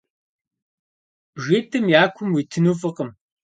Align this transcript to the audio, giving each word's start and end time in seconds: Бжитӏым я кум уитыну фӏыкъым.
Бжитӏым 1.33 1.85
я 2.01 2.03
кум 2.15 2.29
уитыну 2.35 2.73
фӏыкъым. 2.79 3.09